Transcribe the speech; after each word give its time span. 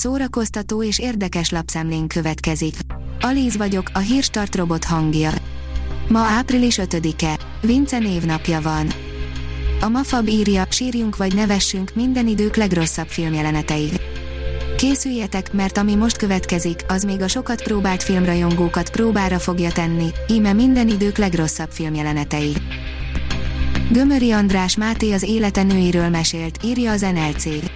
szórakoztató 0.00 0.82
és 0.82 0.98
érdekes 0.98 1.50
lapszemlén 1.50 2.06
következik. 2.06 2.74
Alíz 3.20 3.56
vagyok, 3.56 3.90
a 3.92 3.98
hírstart 3.98 4.54
robot 4.54 4.84
hangja. 4.84 5.30
Ma 6.08 6.18
április 6.18 6.78
5-e, 6.82 7.38
Vince 7.60 7.98
névnapja 7.98 8.60
van. 8.60 8.92
A 9.80 9.88
Mafab 9.88 10.28
írja, 10.28 10.66
sírjunk 10.70 11.16
vagy 11.16 11.34
nevessünk 11.34 11.94
minden 11.94 12.26
idők 12.26 12.56
legrosszabb 12.56 13.06
filmjelenetei. 13.06 13.90
Készüljetek, 14.76 15.52
mert 15.52 15.78
ami 15.78 15.94
most 15.94 16.16
következik, 16.16 16.84
az 16.88 17.04
még 17.04 17.20
a 17.20 17.28
sokat 17.28 17.62
próbált 17.62 18.02
filmrajongókat 18.02 18.90
próbára 18.90 19.38
fogja 19.38 19.72
tenni, 19.72 20.06
íme 20.28 20.52
minden 20.52 20.88
idők 20.88 21.18
legrosszabb 21.18 21.70
filmjelenetei. 21.70 22.52
Gömöri 23.92 24.30
András 24.30 24.76
Máté 24.76 25.12
az 25.12 25.22
élete 25.22 25.62
nőiről 25.62 26.08
mesélt, 26.08 26.58
írja 26.64 26.90
az 26.90 27.00
NLC. 27.00 27.69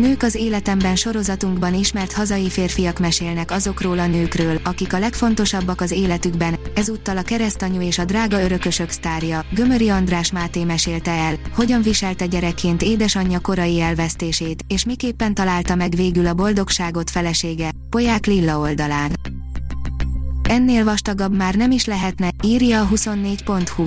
Nők 0.00 0.22
az 0.22 0.34
életemben 0.34 0.96
sorozatunkban 0.96 1.74
ismert 1.74 2.12
hazai 2.12 2.50
férfiak 2.50 2.98
mesélnek 2.98 3.50
azokról 3.50 3.98
a 3.98 4.06
nőkről, 4.06 4.60
akik 4.64 4.92
a 4.92 4.98
legfontosabbak 4.98 5.80
az 5.80 5.90
életükben, 5.90 6.58
ezúttal 6.74 7.16
a 7.16 7.22
keresztanyú 7.22 7.80
és 7.80 7.98
a 7.98 8.04
drága 8.04 8.42
örökösök 8.42 8.90
sztárja, 8.90 9.44
Gömöri 9.54 9.88
András 9.88 10.32
Máté 10.32 10.64
mesélte 10.64 11.10
el, 11.10 11.34
hogyan 11.54 11.82
viselte 11.82 12.26
gyerekként 12.26 12.82
édesanyja 12.82 13.40
korai 13.40 13.80
elvesztését, 13.80 14.64
és 14.68 14.84
miképpen 14.84 15.34
találta 15.34 15.74
meg 15.74 15.94
végül 15.94 16.26
a 16.26 16.34
boldogságot 16.34 17.10
felesége, 17.10 17.70
Poják 17.90 18.26
Lilla 18.26 18.58
oldalán. 18.58 19.10
Ennél 20.48 20.84
vastagabb 20.84 21.36
már 21.36 21.54
nem 21.54 21.70
is 21.70 21.84
lehetne, 21.84 22.30
írja 22.42 22.80
a 22.80 22.88
24.hu. 22.88 23.86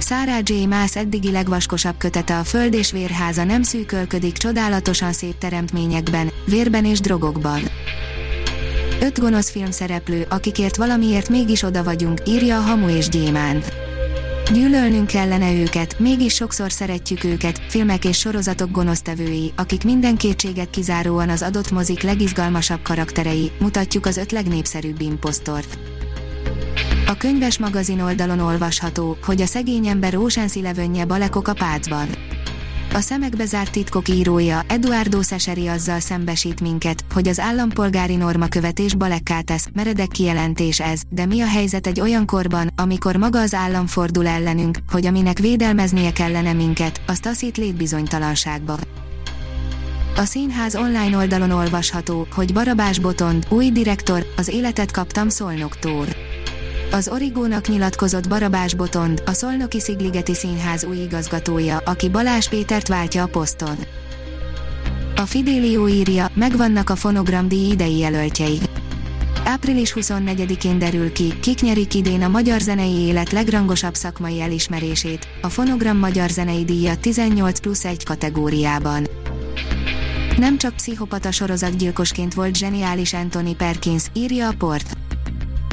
Sarah 0.00 0.38
J. 0.42 0.66
Maas 0.66 0.96
eddigi 0.96 1.30
legvaskosabb 1.30 1.96
kötete 1.98 2.38
a 2.38 2.44
Föld 2.44 2.74
és 2.74 2.92
Vérháza 2.92 3.44
nem 3.44 3.62
szűkölködik 3.62 4.36
csodálatosan 4.36 5.12
szép 5.12 5.38
teremtményekben, 5.38 6.30
vérben 6.46 6.84
és 6.84 7.00
drogokban. 7.00 7.60
Öt 9.00 9.18
gonosz 9.18 9.50
filmszereplő, 9.50 10.26
akikért 10.28 10.76
valamiért 10.76 11.28
mégis 11.28 11.62
oda 11.62 11.84
vagyunk, 11.84 12.20
írja 12.26 12.56
a 12.56 12.60
Hamu 12.60 12.88
és 12.88 13.08
Gyémánt. 13.08 13.72
Gyűlölnünk 14.52 15.06
kellene 15.06 15.52
őket, 15.52 15.98
mégis 15.98 16.34
sokszor 16.34 16.72
szeretjük 16.72 17.24
őket, 17.24 17.60
filmek 17.68 18.04
és 18.04 18.18
sorozatok 18.18 18.70
gonosztevői, 18.70 19.52
akik 19.56 19.84
minden 19.84 20.16
kétséget 20.16 20.70
kizáróan 20.70 21.28
az 21.28 21.42
adott 21.42 21.70
mozik 21.70 22.02
legizgalmasabb 22.02 22.82
karakterei, 22.82 23.50
mutatjuk 23.58 24.06
az 24.06 24.16
öt 24.16 24.32
legnépszerűbb 24.32 25.00
imposztort. 25.00 25.95
A 27.08 27.16
könyves 27.16 27.58
magazin 27.58 28.00
oldalon 28.00 28.38
olvasható, 28.38 29.16
hogy 29.24 29.40
a 29.40 29.46
szegény 29.46 29.86
ember 29.86 30.14
Ocean's 30.16 30.56
Elevenje 30.56 31.04
balekok 31.04 31.48
a 31.48 31.52
pácban. 31.52 32.08
A 32.92 33.00
szemekbe 33.00 33.44
zárt 33.44 33.70
titkok 33.70 34.08
írója, 34.08 34.62
Eduardo 34.68 35.22
Szeseri 35.22 35.66
azzal 35.66 36.00
szembesít 36.00 36.60
minket, 36.60 37.04
hogy 37.12 37.28
az 37.28 37.40
állampolgári 37.40 38.16
norma 38.16 38.48
követés 38.48 38.94
balekká 38.94 39.40
tesz, 39.40 39.68
meredek 39.72 40.08
kijelentés 40.08 40.80
ez, 40.80 41.00
de 41.10 41.26
mi 41.26 41.40
a 41.40 41.46
helyzet 41.46 41.86
egy 41.86 42.00
olyan 42.00 42.26
korban, 42.26 42.70
amikor 42.76 43.16
maga 43.16 43.40
az 43.40 43.54
állam 43.54 43.86
fordul 43.86 44.26
ellenünk, 44.26 44.78
hogy 44.90 45.06
aminek 45.06 45.38
védelmeznie 45.38 46.12
kellene 46.12 46.52
minket, 46.52 47.00
azt 47.06 47.22
taszít 47.22 47.56
létbizonytalanságba. 47.56 48.78
A 50.16 50.24
színház 50.24 50.76
online 50.76 51.16
oldalon 51.16 51.50
olvasható, 51.50 52.26
hogy 52.34 52.52
Barabás 52.52 52.98
Botond, 52.98 53.46
új 53.48 53.70
direktor, 53.70 54.26
az 54.36 54.48
életet 54.48 54.90
kaptam 54.90 55.28
Szolnoktól. 55.28 56.06
Az 56.96 57.08
Origónak 57.08 57.68
nyilatkozott 57.68 58.28
Barabás 58.28 58.74
Botond, 58.74 59.22
a 59.26 59.32
Szolnoki 59.32 59.80
Szigligeti 59.80 60.34
Színház 60.34 60.84
új 60.84 60.96
igazgatója, 60.96 61.82
aki 61.84 62.08
Balázs 62.08 62.48
Pétert 62.48 62.88
váltja 62.88 63.22
a 63.22 63.26
poszton. 63.26 63.76
A 65.16 65.20
Fidelio 65.20 65.88
írja, 65.88 66.30
megvannak 66.34 66.90
a 66.90 66.96
fonogramdíj 66.96 67.70
idei 67.70 67.98
jelöltjei. 67.98 68.58
Április 69.44 69.92
24-én 69.96 70.78
derül 70.78 71.12
ki, 71.12 71.38
kik 71.40 71.60
nyerik 71.60 71.94
idén 71.94 72.22
a 72.22 72.28
magyar 72.28 72.60
zenei 72.60 72.94
élet 72.94 73.32
legrangosabb 73.32 73.94
szakmai 73.94 74.40
elismerését, 74.40 75.28
a 75.42 75.48
Fonogram 75.48 75.98
Magyar 75.98 76.28
Zenei 76.28 76.64
Díja 76.64 76.96
18 76.96 77.60
plusz 77.60 77.84
1 77.84 78.04
kategóriában. 78.04 79.06
Nem 80.36 80.58
csak 80.58 80.74
pszichopata 80.74 81.30
sorozatgyilkosként 81.30 82.34
volt 82.34 82.56
zseniális 82.56 83.12
Anthony 83.12 83.56
Perkins, 83.56 84.04
írja 84.12 84.48
a 84.48 84.54
port. 84.58 85.05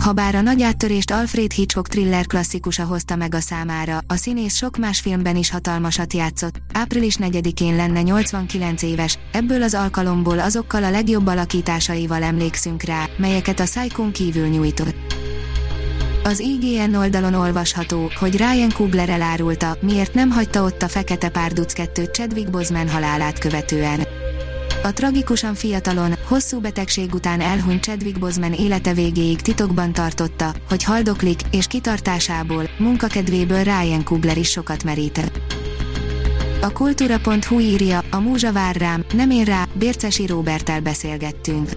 Habár 0.00 0.34
a 0.34 0.40
nagy 0.40 0.62
áttörést 0.62 1.10
Alfred 1.10 1.52
Hitchcock 1.52 1.88
thriller 1.88 2.26
klasszikusa 2.26 2.84
hozta 2.84 3.16
meg 3.16 3.34
a 3.34 3.40
számára, 3.40 3.98
a 4.06 4.14
színész 4.14 4.56
sok 4.56 4.76
más 4.76 5.00
filmben 5.00 5.36
is 5.36 5.50
hatalmasat 5.50 6.12
játszott, 6.12 6.54
április 6.72 7.16
4-én 7.20 7.76
lenne 7.76 8.02
89 8.02 8.82
éves, 8.82 9.18
ebből 9.32 9.62
az 9.62 9.74
alkalomból 9.74 10.38
azokkal 10.38 10.84
a 10.84 10.90
legjobb 10.90 11.26
alakításaival 11.26 12.22
emlékszünk 12.22 12.82
rá, 12.82 13.08
melyeket 13.16 13.60
a 13.60 13.64
Psychon 13.64 14.12
kívül 14.12 14.46
nyújtott. 14.46 15.14
Az 16.24 16.38
IGN 16.38 16.94
oldalon 16.94 17.34
olvasható, 17.34 18.10
hogy 18.18 18.36
Ryan 18.36 18.70
Coogler 18.74 19.08
elárulta, 19.08 19.76
miért 19.80 20.14
nem 20.14 20.30
hagyta 20.30 20.62
ott 20.62 20.82
a 20.82 20.88
Fekete 20.88 21.28
Párduc 21.28 21.72
2 21.72 22.04
Chadwick 22.04 22.50
Boseman 22.50 22.88
halálát 22.88 23.38
követően. 23.38 24.19
A 24.82 24.92
tragikusan 24.92 25.54
fiatalon, 25.54 26.14
hosszú 26.28 26.60
betegség 26.60 27.14
után 27.14 27.40
elhunyt 27.40 27.82
Chadwick 27.82 28.18
Boseman 28.18 28.52
élete 28.52 28.92
végéig 28.92 29.40
titokban 29.40 29.92
tartotta, 29.92 30.54
hogy 30.68 30.84
haldoklik, 30.84 31.40
és 31.50 31.66
kitartásából, 31.66 32.70
munkakedvéből 32.78 33.62
Ryan 33.62 34.04
Coogler 34.04 34.36
is 34.36 34.50
sokat 34.50 34.84
merített. 34.84 35.40
A 36.60 36.72
kultúra.hu 36.72 37.58
írja, 37.58 38.02
a 38.10 38.20
múzsa 38.20 38.52
vár 38.52 38.76
rám, 38.76 39.04
nem 39.12 39.30
én 39.30 39.44
rá, 39.44 39.68
Bércesi 39.72 40.26
Róbertel 40.26 40.80
beszélgettünk. 40.80 41.68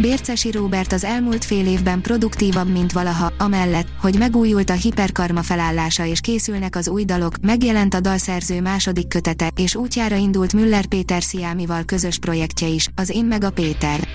Bércesi 0.00 0.50
Róbert 0.50 0.92
az 0.92 1.04
elmúlt 1.04 1.44
fél 1.44 1.66
évben 1.66 2.00
produktívabb, 2.00 2.72
mint 2.72 2.92
valaha, 2.92 3.32
amellett, 3.38 3.86
hogy 4.00 4.18
megújult 4.18 4.70
a 4.70 4.72
hiperkarma 4.72 5.42
felállása 5.42 6.04
és 6.04 6.20
készülnek 6.20 6.76
az 6.76 6.88
új 6.88 7.04
dalok, 7.04 7.34
megjelent 7.40 7.94
a 7.94 8.00
dalszerző 8.00 8.60
második 8.60 9.08
kötete, 9.08 9.50
és 9.56 9.74
útjára 9.74 10.16
indult 10.16 10.52
Müller 10.52 10.86
Péter 10.86 11.22
Sziámival 11.22 11.84
közös 11.84 12.18
projektje 12.18 12.66
is, 12.66 12.88
az 12.94 13.10
Én 13.10 13.24
meg 13.24 13.44
a 13.44 13.50
Péter. 13.50 14.08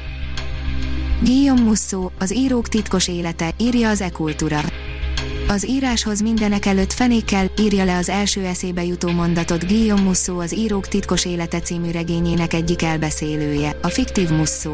Guillaume 1.23 1.61
Musso, 1.61 2.09
az 2.19 2.35
írók 2.35 2.67
titkos 2.67 3.07
élete, 3.07 3.53
írja 3.57 3.89
az 3.89 4.01
e-kultúra. 4.01 4.61
Az 5.47 5.67
íráshoz 5.67 6.21
mindenek 6.21 6.65
előtt 6.65 6.93
fenékkel 6.93 7.51
írja 7.59 7.83
le 7.83 7.97
az 7.97 8.09
első 8.09 8.45
eszébe 8.45 8.83
jutó 8.83 9.11
mondatot 9.11 9.67
Guillaume 9.67 10.03
Musso 10.03 10.39
az 10.39 10.55
Írók 10.55 10.87
titkos 10.87 11.25
élete 11.25 11.59
című 11.59 11.91
regényének 11.91 12.53
egyik 12.53 12.81
elbeszélője, 12.81 13.77
a 13.81 13.87
fiktív 13.87 14.29
Musso. 14.29 14.73